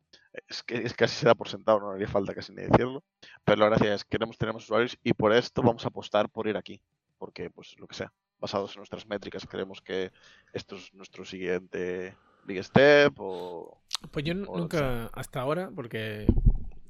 [0.47, 3.03] es que es casi se da por sentado, no haría falta casi ni decirlo.
[3.45, 6.47] Pero la gracia es queremos tener más usuarios y por esto vamos a apostar por
[6.47, 6.81] ir aquí.
[7.19, 10.11] Porque, pues, lo que sea, basados en nuestras métricas, creemos que
[10.53, 13.77] esto es nuestro siguiente big step o.
[14.11, 16.25] Pues yo o nunca, hasta ahora, porque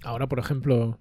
[0.04, 1.00] ahora, por ejemplo,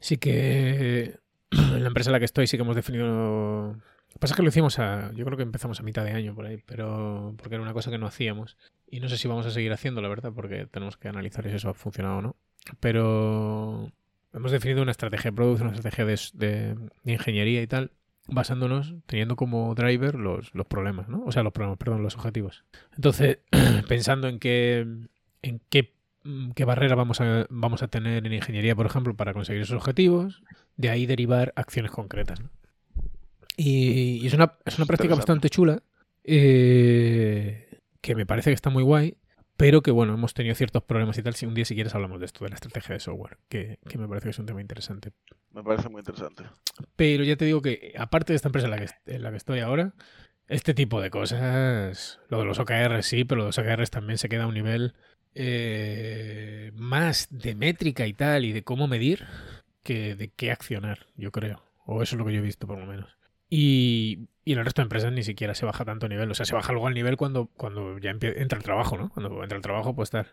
[0.00, 1.16] sí que
[1.52, 3.74] en la empresa en la que estoy sí que hemos definido...
[3.74, 5.12] Lo que pasa es que lo hicimos a...
[5.14, 7.90] Yo creo que empezamos a mitad de año por ahí, pero porque era una cosa
[7.90, 8.56] que no hacíamos.
[8.90, 11.54] Y no sé si vamos a seguir haciendo, la verdad, porque tenemos que analizar si
[11.54, 12.36] eso ha funcionado o no.
[12.80, 13.90] Pero
[14.34, 17.90] hemos definido una estrategia de producto, una estrategia de, de- de ingeniería y tal,
[18.28, 21.24] basándonos, teniendo como driver los, los problemas, ¿no?
[21.24, 22.64] O sea, los problemas, perdón, los objetivos.
[22.94, 23.38] Entonces,
[23.88, 24.86] pensando en qué,
[25.42, 29.34] en qué, mm, qué barrera vamos a, vamos a tener en ingeniería, por ejemplo, para
[29.34, 30.42] conseguir esos objetivos,
[30.76, 32.40] de ahí derivar acciones concretas.
[32.40, 32.50] ¿no?
[33.56, 35.82] Y, y es una, es una práctica bastante chula,
[36.24, 39.16] eh, que me parece que está muy guay,
[39.56, 41.34] pero que bueno, hemos tenido ciertos problemas y tal.
[41.34, 43.98] Si un día si quieres hablamos de esto, de la estrategia de software, que, que
[43.98, 45.12] me parece que es un tema interesante.
[45.50, 46.44] Me parece muy interesante.
[46.96, 49.36] Pero ya te digo que, aparte de esta empresa en la que, en la que
[49.36, 49.94] estoy ahora,
[50.48, 54.44] este tipo de cosas, lo de los OKRs sí, pero los OKRs también se queda
[54.44, 54.94] a un nivel
[55.34, 59.26] eh, más de métrica y tal, y de cómo medir,
[59.82, 61.64] que de qué accionar, yo creo.
[61.84, 63.16] O eso es lo que yo he visto, por lo menos.
[63.54, 66.30] Y, y en el resto de empresas ni siquiera se baja tanto nivel.
[66.30, 69.10] O sea, se baja luego al nivel cuando, cuando ya entra el trabajo, ¿no?
[69.10, 70.26] Cuando entra el trabajo, pues tal.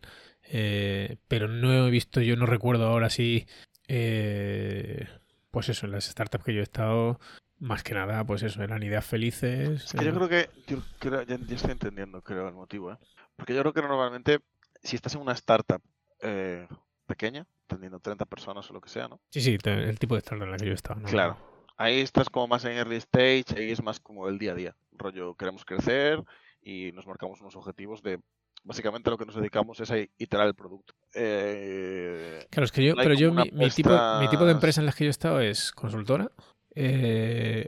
[0.43, 3.45] Eh, pero no he visto, yo no recuerdo ahora si.
[3.89, 5.05] eh,
[5.51, 7.19] pues eso, en las startups que yo he estado,
[7.57, 9.83] más que nada, pues eso, eran ideas felices.
[9.83, 12.97] Es que yo creo que, yo creo, ya, ya estoy entendiendo, creo, el motivo, ¿eh?
[13.35, 14.39] Porque yo creo que normalmente,
[14.81, 15.81] si estás en una startup
[16.21, 16.67] eh,
[17.05, 19.19] pequeña, teniendo 30 personas o lo que sea, ¿no?
[19.29, 21.01] Sí, sí, el tipo de startup en la que yo he estado.
[21.01, 21.09] ¿no?
[21.09, 21.58] Claro.
[21.79, 24.75] Ahí estás como más en early stage, ahí es más como el día a día.
[24.91, 26.21] Rollo, queremos crecer
[26.61, 28.19] y nos marcamos unos objetivos de...
[28.63, 30.93] Básicamente lo que nos dedicamos es a iterar el producto.
[31.15, 34.87] Eh, Claro, es que yo, No pero yo, mi, tipo, mi tipo de empresa en
[34.87, 36.29] las que yo he estado es consultora.
[36.75, 37.65] Eh,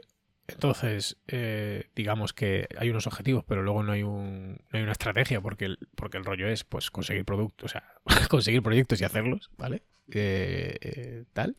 [0.48, 4.92] entonces, eh, digamos que hay unos objetivos, pero luego no hay, un, no hay una
[4.92, 7.94] estrategia, porque el, porque el rollo es pues conseguir productos, o sea,
[8.28, 9.82] conseguir proyectos y hacerlos, ¿vale?
[10.10, 11.54] Eh, eh, tal.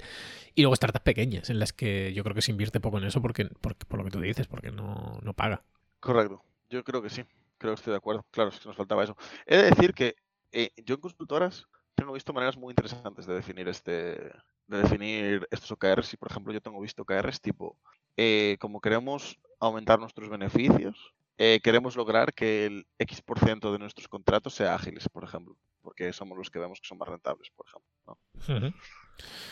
[0.54, 3.22] Y luego startups pequeñas, en las que yo creo que se invierte poco en eso
[3.22, 5.64] porque, por lo que tú dices, porque no, no paga.
[6.00, 6.44] Correcto.
[6.70, 7.24] Yo creo que sí.
[7.58, 8.26] Creo que estoy de acuerdo.
[8.32, 9.16] Claro, es que nos faltaba eso.
[9.46, 10.16] He de decir que
[10.52, 14.32] eh, yo en consultoras tengo visto maneras muy interesantes de definir este
[14.68, 17.78] de definir estos OKRs y por ejemplo yo tengo visto OKRs tipo
[18.18, 23.80] eh, como queremos aumentar nuestros beneficios eh, queremos lograr que el X% por ciento de
[23.80, 27.50] nuestros contratos sea ágiles por ejemplo porque somos los que vemos que son más rentables
[27.56, 28.18] por ejemplo ¿no?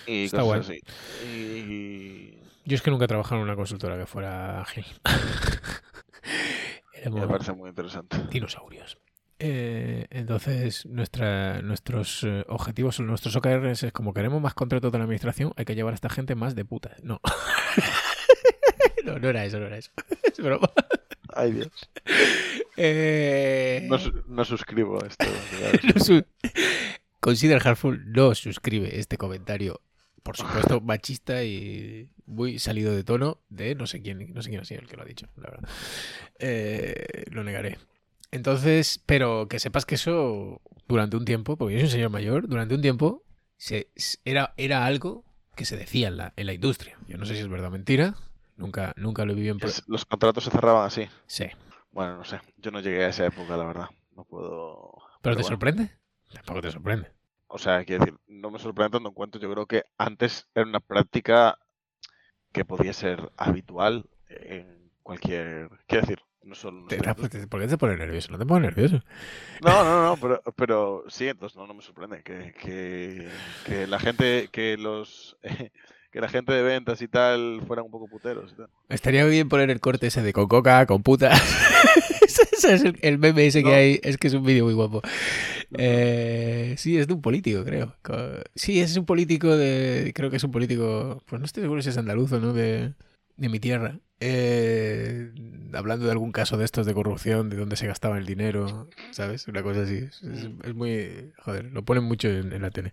[0.08, 0.80] y Está cosas así
[1.26, 4.86] y Yo es que nunca he trabajado en una consultora que fuera ágil.
[7.12, 8.98] me parece muy interesante dinosaurios.
[9.44, 15.06] Eh, entonces, nuestra, nuestros eh, objetivos, nuestros OKRs es como queremos más contratos de la
[15.06, 16.96] administración, hay que llevar a esta gente más de puta.
[17.02, 17.20] No.
[19.14, 19.92] no, no era eso, no era eso.
[20.24, 20.70] Es broma.
[21.34, 21.70] ay Dios
[22.78, 23.98] Eh, no,
[24.28, 25.26] no suscribo esto
[25.96, 26.26] no su-
[27.20, 29.82] Consider Hartful no suscribe este comentario,
[30.24, 34.62] por supuesto, machista y muy salido de tono de no sé quién, no sé quién
[34.62, 35.70] ha sido el que lo ha dicho, la verdad.
[36.40, 37.78] eh, lo negaré.
[38.32, 42.48] Entonces, pero que sepas que eso durante un tiempo, porque yo soy un señor mayor,
[42.48, 43.24] durante un tiempo
[43.58, 43.90] se,
[44.26, 45.24] era, era algo
[45.56, 46.98] que se decía en la, en la industria.
[47.08, 48.16] Yo no sé si es verdad o mentira,
[48.62, 49.58] nunca, nunca lo viví en...
[49.88, 51.10] Los contratos se cerraban así.
[51.26, 51.46] Sí.
[51.92, 53.90] Bueno, no sé, yo no llegué a esa época, la verdad.
[54.16, 54.98] No puedo...
[55.22, 55.92] ¿Pero, te sorprende?
[56.34, 57.12] Tampoco te sorprende.
[57.48, 60.66] O sea, quiero decir, no me sorprende tanto en cuanto yo creo que antes era
[60.66, 61.58] una práctica
[62.54, 65.70] que podía ser habitual en cualquier...
[65.88, 66.88] Quiero decir, no solo...
[66.88, 68.32] ¿Por qué te pones nervioso?
[68.32, 69.04] No te pones nervioso.
[69.62, 73.30] No, no, no, pero, pero sí, entonces no, no me sorprende que, que,
[73.66, 75.38] que la gente, que los...
[76.12, 78.52] que la gente de ventas y tal fueran un poco puteros.
[78.52, 78.68] Y tal.
[78.90, 81.32] Estaría bien poner el corte ese de con coca, con puta.
[82.22, 84.00] ese es el, meme ese que hay.
[84.04, 85.02] Es que es un vídeo muy guapo.
[85.78, 87.96] Eh, sí, es de un político, creo.
[88.56, 90.12] Sí, es un político de.
[90.14, 91.24] Creo que es un político.
[91.26, 92.94] Pues no estoy seguro si es andaluz o no, de,
[93.38, 94.00] de mi tierra.
[94.20, 95.32] Eh,
[95.74, 99.48] hablando de algún caso de estos de corrupción, de dónde se gastaba el dinero, ¿sabes?
[99.48, 100.10] Una cosa así.
[100.66, 101.32] Es, muy.
[101.40, 102.92] Joder, lo ponen mucho en, en la tele.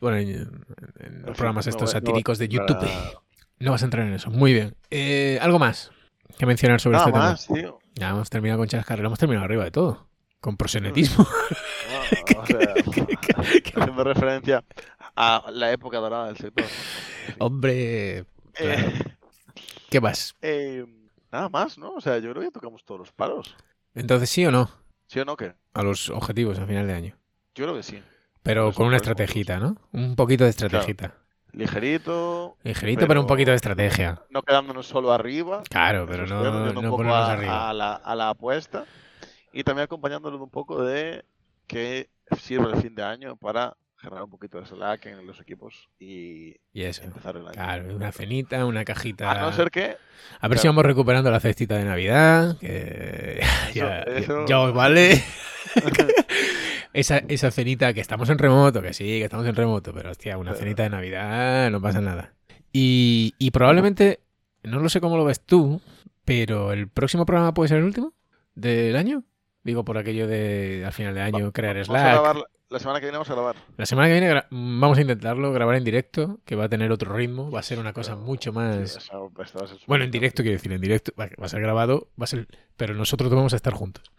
[0.00, 2.78] Bueno, en, los programas estos satíricos de YouTube.
[3.62, 4.30] No vas a entrar en eso.
[4.30, 4.74] Muy bien.
[4.88, 5.90] Eh, ¿Algo más
[6.38, 7.36] que mencionar sobre este tema?
[7.36, 7.78] Tío.
[7.94, 10.08] Ya hemos terminado con Chascarre, hemos terminado arriba de todo.
[10.40, 11.26] Con prosenetismo.
[11.90, 12.58] No, o sea,
[13.76, 14.64] haciendo referencia
[15.14, 16.64] a la época dorada del sector.
[17.38, 18.24] Hombre.
[18.58, 19.04] Eh,
[19.90, 20.34] ¿Qué más?
[20.40, 20.86] Eh,
[21.30, 21.94] nada más, ¿no?
[21.94, 23.56] O sea, yo creo que tocamos todos los palos.
[23.94, 24.70] Entonces, ¿sí o no?
[25.08, 25.54] ¿Sí o no qué?
[25.74, 27.16] A los objetivos a final de año.
[27.54, 28.02] Yo creo que sí.
[28.42, 29.76] Pero con una estrategita, ¿no?
[29.92, 31.14] Un poquito de estrategita.
[31.52, 32.56] Ligerito.
[32.62, 34.22] Ligerito, pero, un poquito de estrategia.
[34.30, 35.62] No quedándonos solo arriba.
[35.68, 37.70] Claro, pero no, no ponernos a, arriba.
[37.70, 38.84] A la, a la, apuesta.
[39.52, 41.24] Y también acompañándolo un poco de
[41.66, 45.88] que sirve el fin de año para generar un poquito de slack en los equipos
[45.98, 47.02] y, y eso.
[47.02, 47.52] empezar el año.
[47.52, 49.30] Claro, una cenita, una cajita.
[49.30, 49.96] A no ser que.
[50.40, 52.56] A ver si vamos recuperando la cestita de Navidad.
[52.58, 53.40] Que
[53.74, 54.46] ya, eso...
[54.46, 55.22] ya os vale.
[56.92, 60.38] esa, esa cenita que estamos en remoto, que sí, que estamos en remoto, pero hostia,
[60.38, 62.34] una cenita de Navidad no pasa nada.
[62.72, 64.20] Y, y probablemente,
[64.62, 65.80] no lo sé cómo lo ves tú,
[66.24, 68.12] pero el próximo programa puede ser el último
[68.54, 69.24] del año.
[69.62, 72.04] Digo, por aquello de al final de año Va, crear Slack.
[72.04, 72.36] A grabar,
[72.70, 73.56] la semana que viene vamos a grabar.
[73.76, 77.12] La semana que viene vamos a intentarlo grabar en directo, que va a tener otro
[77.12, 78.92] ritmo, va a ser una cosa pero, mucho más...
[78.92, 82.24] Sí, eso, eso bueno, en directo quiero decir, en directo va a ser grabado, va
[82.24, 82.46] a ser...
[82.76, 84.10] pero nosotros vamos a estar juntos.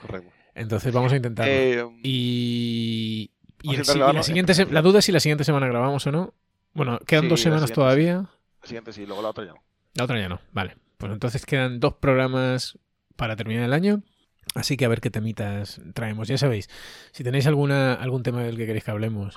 [0.00, 0.30] Correcto.
[0.54, 1.52] Entonces vamos a intentarlo.
[1.52, 3.30] Eh, y,
[3.62, 6.06] y, el, grabarlo, y la, siguiente se, la duda es si la siguiente semana grabamos
[6.06, 6.34] o no.
[6.74, 8.30] Bueno, quedan sí, dos semanas siguiente, todavía.
[8.60, 9.62] La siguiente sí, luego la otra ya no.
[9.94, 10.76] La otra ya no, vale.
[10.98, 12.78] Pues entonces quedan dos programas
[13.16, 14.02] para terminar el año.
[14.54, 16.28] Así que a ver qué temitas traemos.
[16.28, 16.68] Ya sabéis,
[17.12, 19.36] si tenéis alguna algún tema del que queréis que hablemos.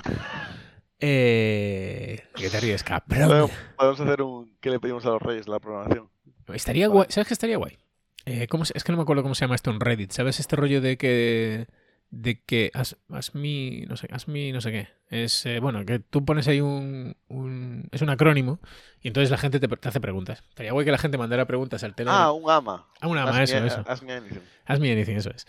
[1.00, 3.50] Eh, ¿Qué te ríes, cabrón?
[3.78, 4.56] Podemos hacer un.
[4.60, 6.10] ¿Qué le pedimos a los reyes la programación?
[6.54, 7.08] Estaría guay.
[7.10, 7.78] ¿Sabes qué estaría guay?
[8.26, 10.12] Eh, ¿cómo, es que no me acuerdo cómo se llama esto en Reddit.
[10.12, 11.68] ¿Sabes este rollo de que
[12.12, 12.96] de que as,
[13.34, 14.88] mi no sé, mi no sé qué.
[15.10, 18.60] Es eh, bueno, que tú pones ahí un, un, es un acrónimo
[19.02, 20.44] y entonces la gente te, te, hace preguntas.
[20.50, 22.22] Estaría guay que la gente mandara preguntas al Telegram.
[22.22, 22.88] Ah, un ama.
[23.02, 23.84] Ah, un ama, ask eso, me, eso.
[23.86, 24.40] Ask me anything.
[24.66, 25.46] Ask me anything, eso es.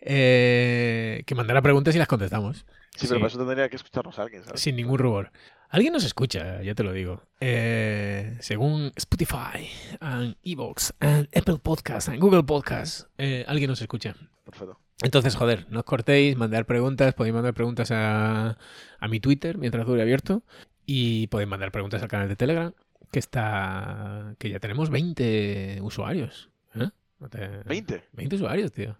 [0.00, 2.66] Eh, que mandara preguntas y las contestamos.
[2.96, 3.14] Sí, pero sí.
[3.14, 4.60] para eso tendría que escucharnos a alguien, ¿sabes?
[4.60, 5.30] Sin ningún rubor.
[5.68, 7.22] Alguien nos escucha, ya te lo digo.
[7.40, 9.68] Eh, según Spotify,
[10.00, 14.14] and Evox, and Apple Podcasts, and Google Podcasts, eh, alguien nos escucha.
[14.44, 14.78] Perfecto.
[15.02, 18.56] Entonces, joder, no os cortéis, mandar preguntas, podéis mandar preguntas a,
[18.98, 20.42] a mi Twitter mientras dure abierto
[20.86, 22.72] y podéis mandar preguntas al canal de Telegram
[23.10, 26.50] que está que ya tenemos 20 usuarios.
[26.74, 26.88] ¿eh?
[27.18, 27.46] No te...
[27.64, 28.04] 20.
[28.12, 28.96] 20 usuarios, tío.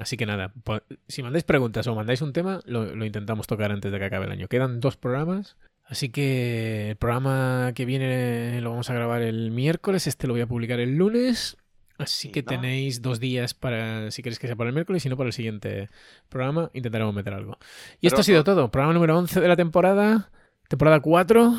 [0.00, 0.54] Así que nada,
[1.08, 4.24] si mandáis preguntas o mandáis un tema, lo, lo, intentamos tocar antes de que acabe
[4.24, 4.48] el año.
[4.48, 10.06] Quedan dos programas, así que el programa que viene lo vamos a grabar el miércoles,
[10.06, 11.58] este lo voy a publicar el lunes.
[11.98, 12.48] Así sí, que no.
[12.48, 15.34] tenéis dos días para, si queréis que sea para el miércoles, si no para el
[15.34, 15.90] siguiente
[16.30, 17.58] programa, intentaremos meter algo.
[17.96, 18.70] Y Pero, esto ha sido todo.
[18.70, 20.30] Programa número 11 de la temporada,
[20.66, 21.54] temporada 4.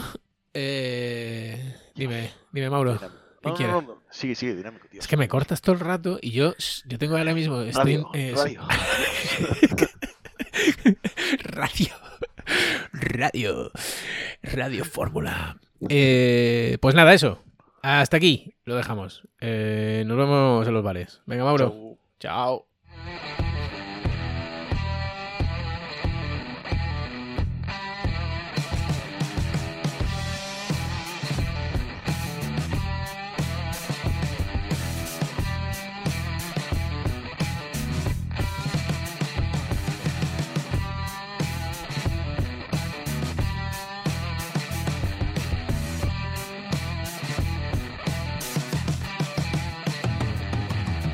[0.55, 2.99] Eh, dime, dime, Mauro.
[3.41, 3.81] ¿Qué no?
[3.81, 4.99] No, no, sigue, sigue, dinámico, tío.
[4.99, 6.53] Es que me cortas todo el rato y yo,
[6.85, 7.61] yo tengo ahora mismo.
[7.61, 8.61] Estoy radio, eh, radio.
[11.43, 11.93] radio.
[12.93, 13.71] Radio.
[14.43, 15.57] Radio Fórmula.
[15.89, 17.41] Eh, pues nada, eso.
[17.81, 19.27] Hasta aquí lo dejamos.
[19.39, 21.21] Eh, nos vemos en los bares.
[21.25, 21.97] Venga, Mauro.
[22.19, 22.67] Chao.